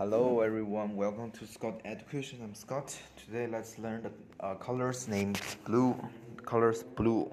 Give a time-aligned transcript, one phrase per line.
[0.00, 2.38] Hello everyone, welcome to Scott Education.
[2.42, 2.96] I'm Scott.
[3.22, 4.10] Today let's learn the
[4.42, 5.94] uh, colors named blue.
[6.46, 7.30] Colors blue.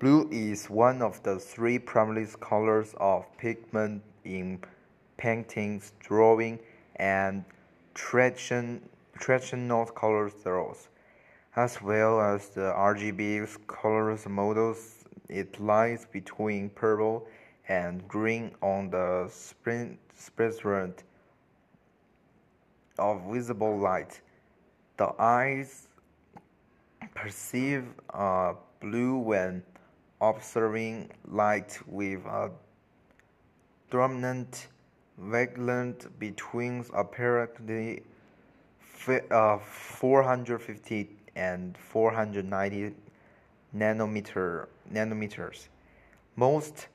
[0.00, 4.58] Blue is one of the three primary colors of pigment in
[5.18, 6.58] paintings, drawing,
[6.96, 7.44] and
[7.94, 8.82] tradition,
[9.20, 10.88] traditional color throws,
[11.54, 15.04] as well as the RGB colors models.
[15.28, 17.28] It lies between purple
[17.68, 19.30] and green on the
[20.16, 20.94] spectrum
[23.00, 24.20] of visible light.
[24.96, 25.88] The eyes
[27.14, 29.62] perceive uh, blue when
[30.20, 32.50] observing light with a
[33.90, 34.68] dominant
[35.18, 38.02] wavelength between apparently
[39.30, 42.94] uh, 450 and 490
[43.74, 45.68] nanometer nanometers.
[46.36, 46.88] Most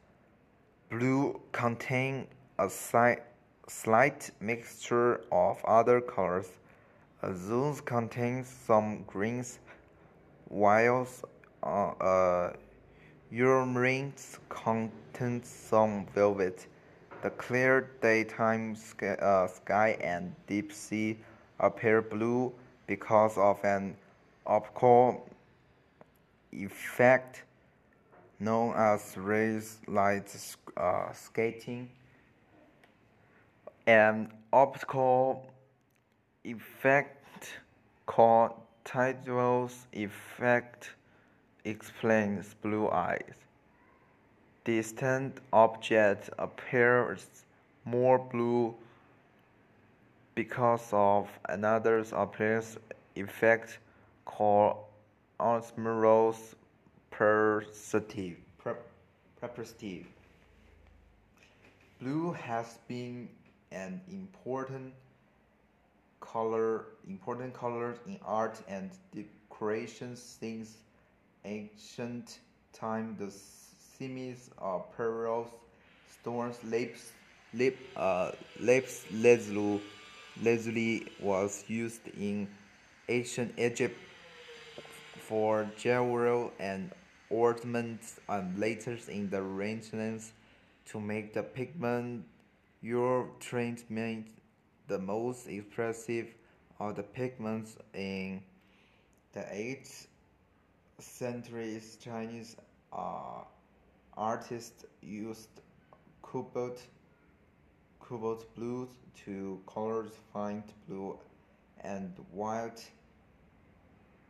[0.89, 2.27] blue contain
[2.59, 3.23] a slight
[3.67, 6.49] slight mixture of other colors.
[7.23, 9.59] Azules contains some greens,
[10.49, 11.25] whilst
[11.63, 12.53] uh, uh,
[14.49, 16.67] contains some velvet.
[17.23, 21.17] The clear daytime sky, uh, sky and deep sea
[21.59, 22.53] appear blue
[22.85, 23.95] because of an
[24.45, 25.27] optical
[26.51, 27.43] effect
[28.39, 30.23] known as Rayleigh
[30.77, 31.89] uh, scattering.
[33.87, 35.45] An optical
[36.43, 37.59] effect
[38.07, 40.89] called Tyndall's effect
[41.65, 43.35] explains blue eyes.
[44.63, 47.15] Distant objects appear
[47.85, 48.73] more blue
[50.33, 52.77] because of another appearance
[53.15, 53.77] effect
[54.25, 54.77] called
[55.39, 56.55] osmosis
[57.11, 58.37] perspective.
[61.99, 63.29] Blue has been
[63.71, 64.93] an important
[66.19, 70.77] color important colors in art and decorations since
[71.43, 72.39] ancient
[72.73, 73.15] time.
[73.19, 73.31] The
[73.97, 75.49] semis of pearls
[76.21, 77.11] stones lips
[77.53, 79.81] lip uh, lapis lazuli,
[80.41, 82.47] lazuli was used in
[83.07, 83.97] ancient Egypt
[85.19, 86.91] for jewelry and
[87.29, 90.31] ornaments and later in the Renaissance
[90.87, 92.25] to make the pigment
[92.85, 94.27] your treatment
[94.87, 96.27] the most expressive
[96.79, 98.39] of the pigments in
[99.33, 100.05] the 8th
[100.99, 102.55] century Chinese
[102.93, 103.41] uh,
[104.15, 105.49] artists used
[106.21, 106.79] cobalt,
[107.99, 108.87] cobalt blue
[109.25, 111.17] to color faint blue
[111.83, 112.87] and white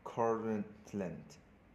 [0.05, 1.25] cornland.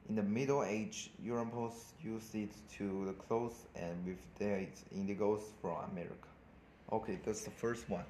[0.09, 4.67] In the Middle Age, Europeans used it to the clothes and with their
[4.97, 6.31] indigos from America.
[6.93, 8.05] Okay, that's the first one.